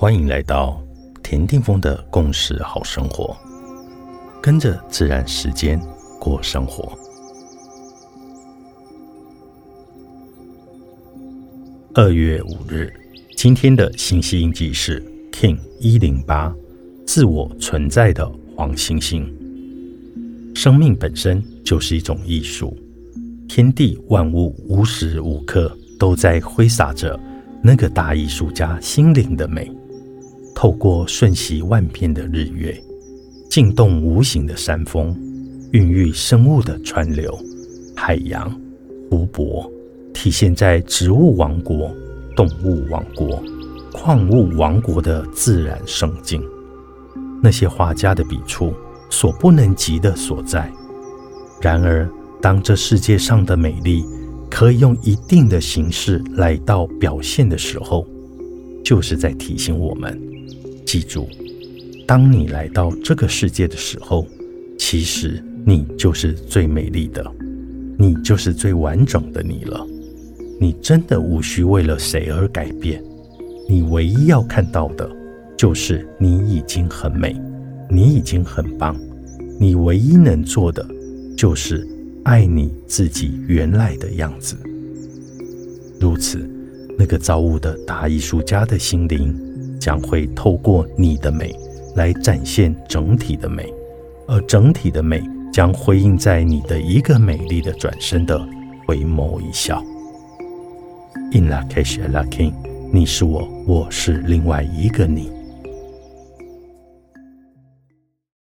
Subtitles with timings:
[0.00, 0.82] 欢迎来到
[1.22, 3.36] 田定峰的共识好生活，
[4.40, 5.78] 跟着自然时间
[6.18, 6.98] 过生活。
[11.92, 12.90] 二月五日，
[13.36, 16.50] 今天的信息印记是 King 一零八，
[17.06, 18.26] 自我存在的
[18.56, 19.30] 黄星星。
[20.54, 22.74] 生命本身就是一种艺术，
[23.46, 27.20] 天地万物无时无刻都在挥洒着
[27.62, 29.70] 那个大艺术家心灵的美。
[30.60, 32.78] 透过瞬息万变的日月，
[33.48, 35.16] 静动无形的山峰，
[35.72, 37.34] 孕育生物的川流，
[37.96, 38.54] 海洋、
[39.08, 39.72] 湖泊，
[40.12, 41.90] 体现在植物王国、
[42.36, 43.42] 动物王国、
[43.90, 46.42] 矿物王国的自然圣境。
[47.42, 48.74] 那些画家的笔触
[49.08, 50.70] 所不能及的所在。
[51.62, 52.06] 然而，
[52.38, 54.04] 当这世界上的美丽
[54.50, 58.06] 可以用一定的形式来到表现的时候，
[58.84, 60.20] 就是在提醒我们。
[60.90, 61.28] 记住，
[62.04, 64.26] 当你来到这个世界的时候，
[64.76, 67.24] 其实你就是最美丽的，
[67.96, 69.86] 你就是最完整的你了。
[70.58, 73.00] 你真的无需为了谁而改变，
[73.68, 75.08] 你唯一要看到的，
[75.56, 77.40] 就是你已经很美，
[77.88, 78.96] 你已经很棒。
[79.60, 80.84] 你唯一能做的，
[81.36, 81.86] 就是
[82.24, 84.56] 爱你自己原来的样子。
[86.00, 86.44] 如此，
[86.98, 89.49] 那个造物的大艺术家的心灵。
[89.80, 91.52] 将会透过你的美
[91.96, 93.72] 来展现整体的美，
[94.28, 95.20] 而整体的美
[95.52, 98.38] 将回应在你的一个美丽的转身的
[98.86, 99.82] 回眸一笑。
[101.32, 102.52] In la k e s h e la king，
[102.92, 105.39] 你是我，我是另外一个你。